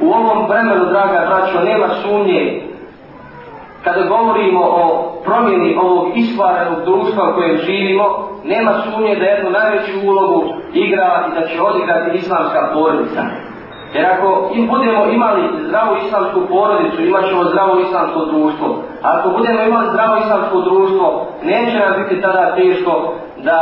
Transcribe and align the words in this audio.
U 0.00 0.12
ovom 0.12 0.48
vremenu, 0.48 0.84
draga 0.84 1.26
braćo, 1.28 1.60
nema 1.64 1.88
sumnje 2.02 2.62
kada 3.84 4.02
govorimo 4.02 4.60
o 4.60 5.12
promjeni 5.24 5.76
ovog 5.82 6.06
iskvarenog 6.16 6.84
društva 6.84 7.30
u 7.30 7.34
kojem 7.34 7.56
živimo, 7.56 8.04
nema 8.44 8.72
sumnje 8.72 9.16
da 9.16 9.24
jednu 9.24 9.50
najveću 9.50 9.92
ulogu 10.04 10.44
igra 10.74 11.24
i 11.28 11.40
da 11.40 11.46
će 11.46 11.62
odigrati 11.62 12.18
islamska 12.18 12.70
porodica. 12.74 13.22
Jer 13.94 14.06
ako 14.06 14.50
im 14.54 14.66
budemo 14.68 15.06
imali 15.06 15.42
zdravu 15.66 15.96
islamsku 16.06 16.40
porodicu, 16.48 17.02
imat 17.02 17.24
ćemo 17.28 17.44
zdravo 17.44 17.80
islamsko 17.80 18.24
društvo. 18.24 18.82
A 19.02 19.18
ako 19.18 19.28
budemo 19.28 19.62
imali 19.62 19.88
zdravo 19.90 20.16
islamsko 20.16 20.60
društvo, 20.60 21.26
neće 21.42 21.78
nam 21.78 22.02
biti 22.02 22.20
tada 22.22 22.54
teško 22.56 23.14
da, 23.36 23.60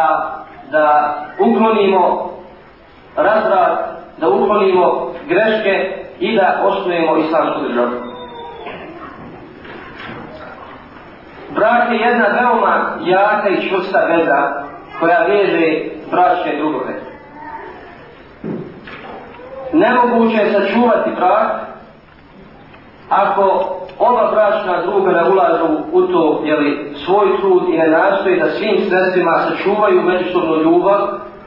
da 0.70 1.16
uklonimo 1.38 2.30
razrad, 3.16 3.96
da 4.18 4.28
uklonimo 4.28 5.12
greške 5.28 6.01
i 6.22 6.36
da 6.36 6.62
osnujemo 6.64 7.16
islamsku 7.16 7.60
državu. 7.68 7.90
Brak 11.54 11.92
je 11.92 11.98
jedna 11.98 12.26
veoma 12.26 12.96
jaka 13.04 13.48
i 13.48 13.68
čvrsta 13.68 13.98
veza 13.98 14.52
koja 15.00 15.26
veže 15.26 15.84
bračne 16.10 16.56
drugove. 16.58 16.94
Nemoguće 19.72 20.36
je 20.36 20.52
sačuvati 20.52 21.10
brak 21.16 21.50
ako 23.08 23.42
oba 23.98 24.30
bračna 24.34 24.82
druga 24.82 25.10
ne 25.10 25.30
ulažu 25.30 25.66
u 25.92 26.02
to 26.02 26.42
jeli, 26.44 26.94
svoj 27.04 27.26
trud 27.40 27.62
i 27.68 27.78
ne 27.78 27.88
nastoji 27.88 28.40
da 28.40 28.50
svim 28.50 28.76
sredstvima 28.88 29.32
sačuvaju 29.38 30.02
međusobnu 30.02 30.56
ljubav 30.56 30.98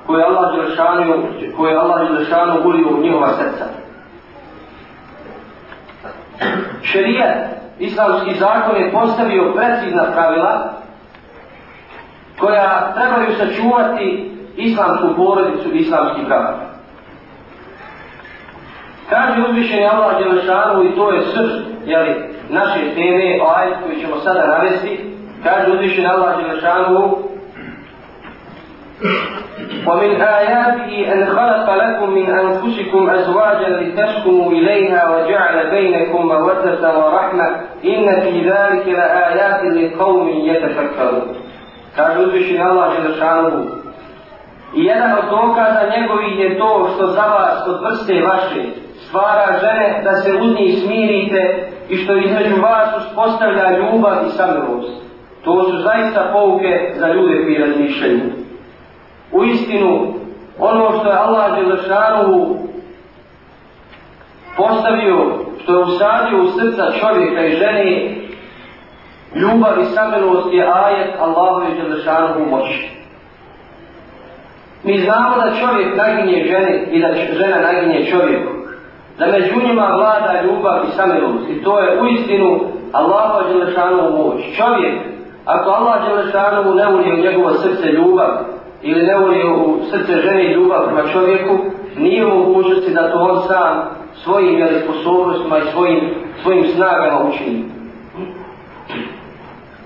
koju 0.08 0.20
je 0.20 0.26
Allah 0.26 0.56
Đelešanu, 0.56 1.24
koju 1.58 1.70
je 1.70 1.78
Allah 1.78 2.08
Đelešanu 2.08 2.62
ulio 2.66 2.88
u 2.90 3.02
njihova 3.02 3.28
srca 3.28 3.85
Šerijat, 6.85 7.37
islamski 7.79 8.35
zakon 8.35 8.77
je 8.77 8.93
postavio 8.93 9.55
precizna 9.57 10.05
pravila 10.13 10.73
koja 12.39 12.93
trebaju 12.95 13.37
sačuvati 13.39 14.31
islamsku 14.57 15.09
porodicu 15.17 15.75
i 15.75 15.79
islamski 15.79 16.21
brak. 16.27 16.55
Kaže 19.11 19.43
uzvišeni 19.49 19.87
Allah 19.87 20.19
Đelešanu 20.19 20.85
i 20.85 20.95
to 20.97 21.11
je 21.11 21.23
srž 21.23 21.51
jeli, 21.85 22.15
naše 22.51 22.95
teme, 22.95 23.39
ajd 23.57 23.75
koji 23.85 24.01
ćemo 24.01 24.17
sada 24.17 24.47
navesti, 24.47 25.15
kaže 25.45 25.73
uzvišeni 25.73 26.07
Allah 26.07 26.37
Đelešanu 26.37 27.19
ومن 29.87 30.21
آياته 30.21 31.13
أن 31.13 31.21
خلق 31.37 31.54
لكم 31.95 32.11
من 32.11 32.31
أنفسكم 32.31 33.11
أزواجا 33.11 33.69
لتسكنوا 33.69 34.53
إليها 34.53 35.17
وجعل 35.17 35.71
بينكم 35.71 36.27
مودة 36.27 36.99
ورحمة 36.99 37.47
إن 37.85 38.21
في 38.21 38.51
ذلك 38.51 38.87
لآيات 38.87 39.65
لقوم 39.65 40.29
يتفكرون 40.29 41.41
kaže 41.97 42.19
uzvišen 42.21 42.61
Allah 42.61 42.93
Želešanuhu. 42.97 43.63
I 44.75 44.85
jedan 44.85 45.13
od 45.13 45.25
dokaza 45.31 45.83
njegovih 45.97 46.39
je 46.39 46.59
to 46.59 46.91
što 46.95 47.07
za 47.07 47.23
vas 47.23 47.69
od 47.69 47.81
vrste 47.85 48.15
vaše 48.15 48.63
stvara 49.07 49.59
žene 49.61 50.03
da 50.05 50.13
se 50.17 50.33
uz 50.35 50.55
njih 50.55 50.83
smirite 50.85 51.69
i 51.89 51.97
što 51.97 52.17
između 52.17 52.63
vas 52.63 52.89
uspostavlja 52.97 53.79
ljubav 53.79 54.15
i 54.27 54.31
samilost. 54.31 55.03
To 55.45 55.65
su 55.65 55.77
zaista 55.79 56.31
pouke 56.33 56.93
za 56.95 57.09
ljude 57.09 57.45
koji 57.45 57.59
razmišljaju. 57.59 58.21
U 59.33 59.45
istinu, 59.45 60.15
ono 60.60 60.92
što 61.00 61.10
je 61.10 61.18
Allah 61.18 61.60
Želešanuhu 61.60 62.58
postavio, 64.58 65.18
što 65.64 65.74
je 65.74 65.84
usadio 65.84 66.44
u 66.44 66.48
srca 66.60 66.92
čovjeka 67.00 67.46
i 67.46 67.58
žene, 67.58 68.16
ljubav 69.36 69.82
i 69.82 69.86
samilost 69.86 70.54
je 70.54 70.72
ajet 70.74 71.16
Allahove 71.20 71.68
Želešanuhu 71.82 72.50
moći. 72.50 72.90
Mi 74.84 74.98
znamo 74.98 75.36
da 75.36 75.56
čovjek 75.60 75.98
naginje 75.98 76.46
žene 76.48 76.88
i 76.92 77.02
da 77.02 77.14
žena 77.14 77.58
naginje 77.62 78.06
čovjeku. 78.12 78.52
Da 79.20 79.26
među 79.26 79.68
njima 79.68 79.92
vlada 79.96 80.42
ljubav 80.42 80.84
i 80.84 80.96
samilost. 80.96 81.50
I 81.50 81.64
to 81.64 81.80
je 81.80 82.02
u 82.02 82.08
istinu 82.08 82.60
Allahove 82.94 83.52
Želešanuhu 83.52 84.18
moć. 84.18 84.42
Čovjek, 84.58 85.16
ako 85.46 85.70
Allah 85.70 86.08
Đelešanovu 86.08 86.76
ne 86.76 86.88
ulije 86.88 87.14
u 87.14 87.18
njegovo 87.18 87.54
srce 87.54 87.88
ljubav, 87.88 88.55
ili 88.88 89.04
ne 89.06 89.20
ulije 89.20 89.46
u 89.50 89.78
srce 89.92 90.14
žene 90.22 90.54
ljubav 90.54 90.86
prema 90.86 91.10
čovjeku, 91.14 91.58
nije 91.98 92.26
u 92.26 92.40
mogućnosti 92.40 92.94
da 92.94 93.12
to 93.12 93.20
on 93.20 93.42
sam 93.48 93.90
svojim 94.24 94.60
jeli, 94.60 94.82
sposobnostima 94.84 95.58
i 95.58 95.72
svojim, 95.72 96.10
svojim 96.44 96.66
snagama 96.76 97.30
učini. 97.30 97.66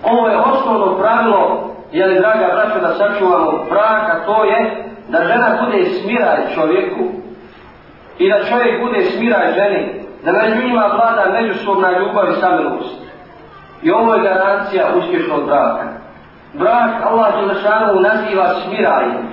Ovo 0.04 0.28
je 0.28 0.38
osnovno 0.38 0.98
pravilo, 0.98 1.70
jeli 1.92 2.20
draga 2.20 2.48
braća, 2.54 2.80
da 2.80 2.94
sačuvamo 2.94 3.66
brak, 3.70 4.10
a 4.10 4.26
to 4.26 4.44
je 4.44 4.86
da 5.10 5.24
žena 5.24 5.66
bude 5.66 5.86
smiraj 5.86 6.38
čovjeku 6.56 7.04
i 8.18 8.30
da 8.30 8.44
čovjek 8.44 8.82
bude 8.86 9.04
smiraj 9.04 9.54
ženi, 9.54 10.06
da 10.26 10.32
među 10.32 10.68
njima 10.68 10.82
vlada 10.82 11.40
međusobna 11.42 12.00
ljubav 12.00 12.30
i 12.32 12.40
samilost. 12.40 13.02
I 13.84 13.92
ovo 13.92 14.14
je 14.14 14.24
garancija 14.24 14.86
uspješnog 14.98 15.46
braka. 15.46 15.99
Brak 16.54 17.06
Allah 17.06 17.34
Đelešanu 17.36 18.02
naziva 18.02 18.54
smirajem. 18.66 19.30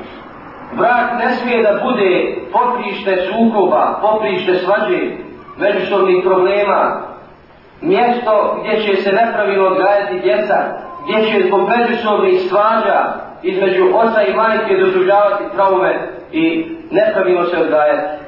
Brak 0.77 1.19
ne 1.19 1.31
smije 1.31 1.63
da 1.63 1.81
bude 1.85 2.37
poprište 2.53 3.17
sukoba, 3.17 3.99
poprište 4.03 4.55
svađe, 4.55 4.99
međusobnih 5.57 6.17
problema, 6.25 7.03
mjesto 7.81 8.57
gdje 8.61 8.83
će 8.83 9.03
se 9.03 9.13
nepravilno 9.13 9.67
odgajati 9.67 10.21
djeca, 10.21 10.55
gdje 11.05 11.31
će 11.31 11.47
zbog 11.47 11.61
međusobnih 11.69 12.41
svađa 12.49 13.27
između 13.43 13.85
oca 13.95 14.23
i 14.23 14.35
majke 14.35 14.77
doživljavati 14.77 15.45
traume 15.55 16.09
i 16.33 16.67
nepravilno 16.91 17.45
se 17.45 17.59
odgajati. 17.59 18.26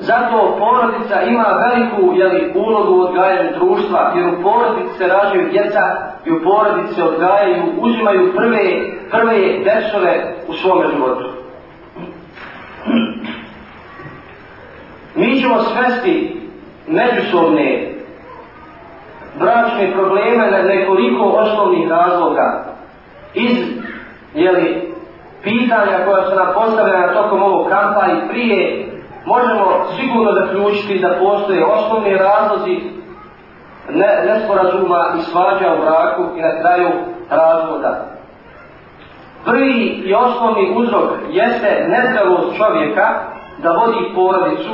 Zato 0.00 0.56
porodica 0.58 1.22
ima 1.22 1.44
veliku 1.44 2.12
jeli, 2.14 2.52
ulogu 2.54 2.94
u 2.94 3.00
odgajanju 3.00 3.50
društva, 3.58 4.12
jer 4.16 4.26
u 4.28 4.42
porodici 4.42 4.98
se 4.98 5.06
rađaju 5.06 5.50
djeca 5.50 5.80
i 6.24 6.32
u 6.32 6.40
porodici 6.44 6.94
se 6.94 7.02
odgajaju, 7.02 7.62
uzimaju 7.80 8.32
prve, 8.36 8.62
prve 9.10 9.34
dešove 9.64 10.34
u 10.48 10.52
svome 10.52 10.86
životu. 10.94 11.24
Mi 15.14 15.40
ćemo 15.40 15.62
svesti 15.62 16.40
međusobne 16.86 17.94
bračne 19.38 19.92
probleme 19.92 20.50
na 20.50 20.62
nekoliko 20.62 21.24
osnovnih 21.24 21.88
razloga 21.88 22.64
iz 23.34 23.58
jeli, 24.34 24.92
pitanja 25.42 26.04
koja 26.04 26.24
su 26.24 26.36
nam 26.36 26.48
postavljena 26.54 27.12
tokom 27.12 27.42
ovog 27.42 27.68
kampa 27.68 28.06
i 28.06 28.28
prije 28.28 28.89
možemo 29.26 29.86
sigurno 29.96 30.32
zaključiti 30.32 30.98
da 30.98 31.18
postoje 31.20 31.64
osnovni 31.64 32.16
razlozi 32.16 32.80
ne, 33.88 34.24
nesporazuma 34.26 35.04
i 35.18 35.22
svađa 35.22 35.74
u 35.74 35.82
braku 35.84 36.22
i 36.36 36.42
na 36.42 36.60
kraju 36.60 36.90
razvoda. 37.30 38.06
Prvi 39.44 40.02
i 40.04 40.14
osnovni 40.14 40.74
uzrok 40.76 41.10
jeste 41.30 41.86
nezdravost 41.88 42.56
čovjeka 42.56 43.06
da 43.58 43.70
vodi 43.70 44.14
porodicu. 44.14 44.72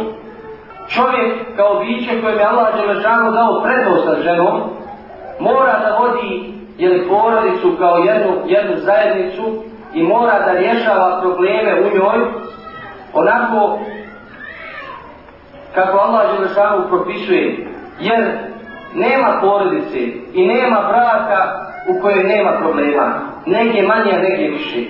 Čovjek 0.89 1.57
kao 1.57 1.81
biće 1.81 2.21
kojem 2.23 2.39
je 2.39 2.45
Allah 2.45 2.75
Đelešanu 2.75 3.33
dao 3.33 3.63
prednost 3.63 4.07
nad 4.07 4.23
ženom, 4.23 4.61
mora 5.41 5.79
da 5.79 5.99
vodi 5.99 6.55
jeli, 6.79 7.09
porodicu 7.09 7.77
kao 7.79 7.97
jednu, 7.97 8.33
jednu 8.47 8.77
zajednicu 8.77 9.63
i 9.95 10.03
mora 10.03 10.39
da 10.47 10.53
rješava 10.53 11.21
probleme 11.21 11.81
u 11.81 11.85
njoj 11.85 12.19
onako 13.15 13.79
kako 15.77 15.99
Allah 15.99 16.23
Želešanu 16.37 16.89
propisuje, 16.89 17.67
jer 18.01 18.39
nema 18.95 19.39
porodice 19.41 19.99
i 20.33 20.47
nema 20.47 20.81
braka 20.89 21.67
u 21.89 22.01
kojoj 22.01 22.25
nema 22.25 22.53
problema, 22.59 23.21
negdje 23.47 23.89
manje, 23.89 24.13
a 24.13 24.23
negdje 24.23 24.51
više. 24.51 24.81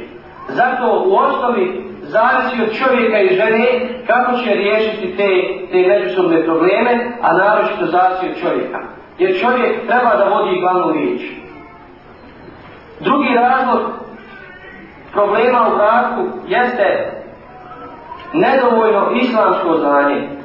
Zato 0.49 1.05
u 1.07 1.17
osnovi 1.17 1.85
zavisi 2.03 2.63
od 2.63 2.73
čovjeka 2.79 3.19
i 3.21 3.37
žene 3.37 3.67
kako 4.07 4.33
će 4.33 4.55
riješiti 4.55 5.17
te, 5.17 5.29
te 5.73 5.89
međusobne 5.89 6.45
probleme, 6.45 7.13
a 7.23 7.33
naročito 7.33 7.87
zavisi 7.87 8.27
od 8.31 8.41
čovjeka. 8.41 8.79
Jer 9.19 9.41
čovjek 9.41 9.87
treba 9.87 10.17
da 10.17 10.25
vodi 10.25 10.61
glavnu 10.61 10.93
riječ. 10.93 11.21
Drugi 13.01 13.29
razlog 13.35 13.81
problema 15.13 15.69
u 15.69 15.77
braku 15.77 16.39
jeste 16.49 17.13
nedovoljno 18.33 19.11
islamsko 19.15 19.77
znanje 19.77 20.36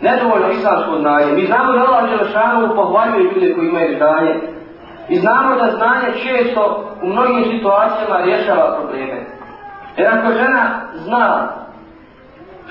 nedovoljno 0.00 0.48
islamsko 0.48 0.98
znanje. 0.98 1.32
Mi 1.32 1.46
znamo 1.46 1.72
da 1.72 1.80
Allah 1.80 2.10
Đelešanu 2.10 2.74
pohvaljuje 2.76 3.24
ljude 3.24 3.54
koji 3.54 3.68
imaju 3.68 3.96
znanje. 3.98 4.34
I 5.08 5.16
znamo 5.16 5.54
da 5.54 5.70
znanje 5.70 6.18
često 6.22 6.84
u 7.02 7.06
mnogim 7.06 7.44
situacijama 7.44 8.20
rješava 8.24 8.76
probleme. 8.80 9.26
Jer 9.96 10.08
ako 10.08 10.32
žena 10.32 10.80
zna 10.94 11.48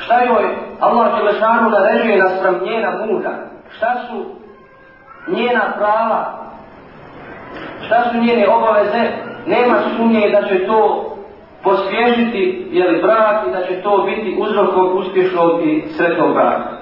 Šta 0.03 0.23
joj 0.23 0.45
Allah 0.79 1.17
Đelešanu 1.17 1.69
naređuje 1.69 2.17
naspram 2.17 2.59
njena 2.63 2.91
muža? 3.05 3.29
Šta 3.77 3.95
su 4.07 4.25
njena 5.27 5.61
prava? 5.77 6.39
Šta 7.85 8.03
su 8.11 8.17
njene 8.17 8.47
obaveze? 8.47 9.03
Nema 9.45 9.75
sumnje 9.97 10.29
da 10.29 10.47
će 10.47 10.67
to 10.67 11.05
pospješiti 11.63 12.67
jeli, 12.71 13.01
brak 13.01 13.47
i 13.47 13.51
da 13.51 13.65
će 13.67 13.81
to 13.81 14.03
biti 14.05 14.37
uzrokom 14.39 14.97
uspješnog 14.97 15.61
i 15.65 15.87
sretnog 15.97 16.33
braka. 16.33 16.78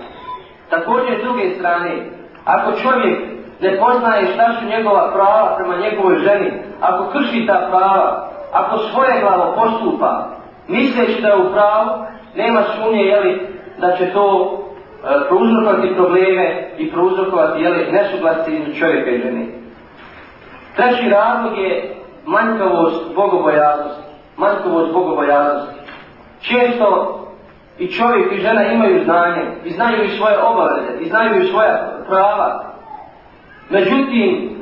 Također, 0.70 1.20
s 1.20 1.24
druge 1.24 1.50
strane, 1.56 2.06
ako 2.46 2.72
čovjek 2.72 3.20
ne 3.62 3.80
poznaje 3.80 4.26
šta 4.34 4.54
su 4.60 4.66
njegova 4.66 5.12
prava 5.14 5.56
prema 5.58 5.76
njegovoj 5.76 6.18
ženi, 6.18 6.52
ako 6.82 7.12
krši 7.12 7.46
ta 7.48 7.68
prava, 7.70 8.30
ako 8.52 8.78
svoje 8.78 9.22
glavo 9.22 9.56
postupa, 9.56 10.28
misleći 10.68 11.22
da 11.22 11.28
je 11.28 11.38
u 11.38 11.52
pravu, 11.52 11.90
nema 12.36 12.62
sumnje 12.64 13.02
jeli, 13.02 13.48
da 13.78 13.96
će 13.96 14.14
to 14.14 14.58
e, 15.04 15.28
prouzrokovati 15.28 15.96
probleme 15.96 16.70
i 16.78 16.92
prouzrokovati 16.92 17.62
jeli, 17.62 17.92
nesuglasti 17.92 18.52
između 18.52 18.80
čovjeka 18.80 19.10
i 19.10 19.22
žene. 19.22 19.46
Treći 20.76 21.10
razlog 21.10 21.58
je 21.58 21.96
manjkavost 22.26 23.16
bogobojaznosti. 23.16 24.04
Manjkavost 24.38 24.94
bogobojaznosti. 24.94 25.80
Često 26.42 27.20
i 27.78 27.92
čovjek 27.92 28.32
i 28.32 28.42
žena 28.42 28.64
imaju 28.64 29.04
znanje 29.04 29.42
i 29.66 29.72
znaju 29.72 30.04
i 30.04 30.18
svoje 30.18 30.38
obaveze 30.40 31.00
i 31.00 31.10
znaju 31.10 31.42
i 31.42 31.48
svoja 31.48 31.98
prava. 32.10 32.64
Međutim, 33.70 34.58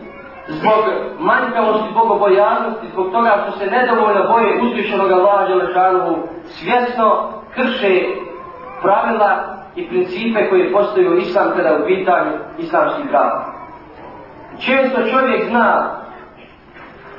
zbog 0.47 0.83
manjkavosti 1.19 1.94
bogobojaznosti, 1.94 2.88
zbog 2.91 3.12
toga 3.12 3.38
što 3.44 3.59
se 3.59 3.71
nedovoljno 3.71 4.31
boje 4.31 4.62
uzvišenog 4.62 5.12
Allaha 5.12 5.47
Đelešanovu, 5.47 6.17
svjesno 6.45 7.29
krše 7.56 8.01
pravila 8.81 9.56
i 9.75 9.88
principe 9.88 10.50
koje 10.50 10.71
postoju 10.71 11.18
islam 11.18 11.51
kada 11.56 11.75
u 11.75 11.88
pitanju 11.88 12.31
islamskih 12.57 13.06
prava. 13.09 13.45
Često 14.59 15.01
čovjek 15.11 15.50
zna 15.50 15.95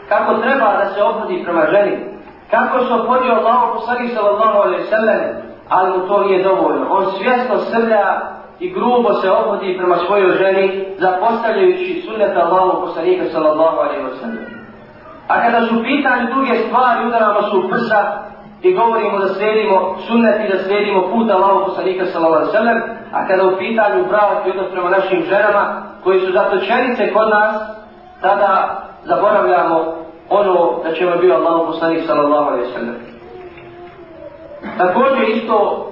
kako 0.09 0.35
treba 0.35 0.77
da 0.77 0.91
se 0.95 1.03
obhodi 1.03 1.43
prema 1.45 1.67
ženi, 1.71 1.97
kako 2.51 2.79
se 2.79 2.93
obhodio 2.93 3.33
Allah 3.33 3.63
poslanih 3.75 4.13
sallallahu 4.15 4.59
alaihi 4.59 4.87
sallam, 4.87 5.46
ali 5.69 5.99
mu 5.99 6.09
to 6.09 6.25
nije 6.25 6.43
dovoljno. 6.43 6.87
On 6.91 7.05
svjesno 7.19 7.59
srlja 7.59 8.21
i 8.61 8.71
grubo 8.71 9.13
se 9.13 9.31
obhodi 9.31 9.77
prema 9.79 9.97
svojoj 9.97 10.37
ženi, 10.37 10.87
zapostavljajući 10.99 12.03
sunnet 12.07 12.37
Allahu 12.37 12.81
poslanika 12.87 13.25
sallallahu 13.33 13.77
alaihi 13.77 14.17
sallam. 14.21 14.45
A 15.29 15.43
kada 15.43 15.67
su 15.67 15.83
pitanje 15.83 16.33
druge 16.35 16.59
stvari, 16.59 17.07
udaramo 17.07 17.43
su 17.43 17.59
u 17.59 17.69
prsa 17.69 18.01
i 18.63 18.75
govorimo 18.75 19.19
da 19.19 19.29
slijedimo 19.29 19.97
sunnet 20.09 20.35
i 20.45 20.53
da 20.53 20.63
slijedimo 20.63 21.03
put 21.13 21.31
Allahu 21.31 21.65
poslanika 21.65 22.05
sallallahu 22.07 22.43
alaihi 22.43 22.57
sallam, 22.57 22.81
a 23.13 23.27
kada 23.29 23.47
u 23.47 23.57
pitanju 23.59 24.05
brak 24.09 24.47
i 24.47 24.51
odnos 24.51 24.71
prema 24.73 24.91
našim 24.91 25.23
ženama, 25.23 25.83
koji 26.05 26.21
su 26.21 26.33
zatočenice 26.33 27.13
kod 27.13 27.29
nas, 27.31 27.57
tada 28.21 28.83
zaboravljamo 29.05 29.95
ono 30.31 30.83
da 30.85 30.93
ćemo 30.93 31.17
bio 31.17 31.35
Allahu 31.35 31.67
poslanik 31.67 32.07
sallallahu 32.07 32.51
alaihi 32.51 32.73
sallam. 32.73 33.16
Također 34.79 35.29
isto, 35.29 35.87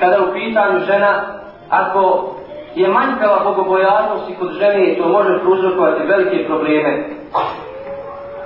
kada 0.00 0.16
u 0.24 0.32
pitanju 0.32 0.78
žena, 0.78 1.22
ako 1.70 2.34
je 2.74 2.88
manjkava 2.88 3.54
i 4.30 4.34
kod 4.34 4.52
žene, 4.52 4.96
to 4.98 5.08
može 5.08 5.40
prouzrokovati 5.40 6.06
velike 6.06 6.46
probleme. 6.46 7.04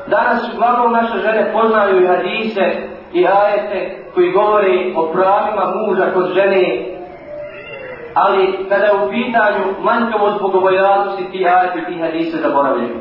Danas 0.07 0.55
uglavnom 0.55 0.93
naše 0.93 1.19
žene 1.19 1.53
poznaju 1.53 2.03
i 2.03 2.07
hadise 2.07 2.89
i 3.13 3.27
ajete 3.27 4.05
koji 4.15 4.33
govore 4.33 4.93
o 4.97 5.13
pravima 5.13 5.75
muža 5.75 6.13
kod 6.15 6.33
žene, 6.35 6.85
ali 8.15 8.67
kada 8.69 8.85
je 8.85 8.93
u 8.93 9.11
pitanju 9.11 9.65
manjkavost 9.81 10.41
bogobojaznosti 10.41 11.31
ti 11.33 11.47
ajete 11.49 11.85
ti 11.89 12.01
hadise 12.01 12.37
zaboravljaju. 12.37 12.97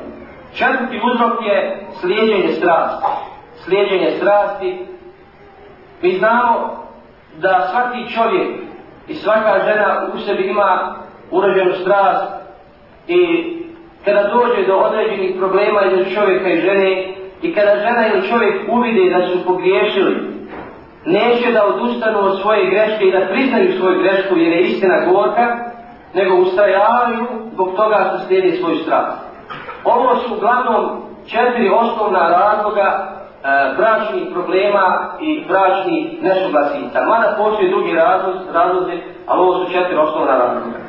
Četvrti 0.53 1.01
uzrok 1.13 1.41
je 1.41 1.85
slijedjenje 1.99 2.53
strasti. 2.53 3.05
Slijedjenje 3.55 4.11
strasti. 4.11 4.96
Mi 6.01 6.11
znamo 6.11 6.77
da 7.37 7.67
svaki 7.71 8.13
čovjek 8.13 8.47
i 9.07 9.13
svaka 9.13 9.59
žena 9.65 10.07
u 10.13 10.19
sebi 10.19 10.47
ima 10.47 10.95
urođenu 11.31 11.71
strast 11.73 12.33
i 13.07 13.17
kada 14.05 14.23
dođe 14.23 14.67
do 14.67 14.75
određenih 14.75 15.35
problema 15.37 15.81
između 15.81 16.15
čovjeka 16.15 16.49
i 16.49 16.61
žene 16.61 17.13
i 17.41 17.53
kada 17.53 17.75
žena 17.75 18.07
ili 18.07 18.29
čovjek 18.29 18.69
uvide 18.69 19.09
da 19.09 19.27
su 19.27 19.45
pogriješili, 19.45 20.15
neće 21.05 21.51
da 21.51 21.65
odustanu 21.65 22.19
od 22.19 22.41
svoje 22.41 22.69
greške 22.69 23.05
i 23.05 23.11
da 23.11 23.27
priznaju 23.27 23.77
svoju 23.79 23.99
grešku 23.99 24.37
jer 24.37 24.53
je 24.53 24.61
istina 24.61 25.05
gorka, 25.11 25.57
nego 26.13 26.35
ustrajavaju 26.35 27.25
zbog 27.53 27.75
toga 27.75 27.95
što 28.09 28.27
slijedi 28.27 28.57
svoju 28.57 28.75
strast. 28.75 29.17
Ovo 29.83 30.15
su 30.15 30.35
uglavnom 30.35 31.01
četiri 31.27 31.69
osnovna 31.69 32.19
razloga 32.19 33.16
E, 33.47 33.75
bračnih 33.77 34.23
problema 34.33 34.85
i 35.21 35.45
bračnih 35.47 36.23
nesuglasica. 36.23 37.05
Mada 37.05 37.35
postoje 37.37 37.69
drugi 37.69 37.93
razlozi, 38.53 39.01
ali 39.27 39.41
ovo 39.41 39.53
su 39.53 39.71
četiri 39.71 39.97
osnovna 39.97 40.37
razloga. 40.37 40.86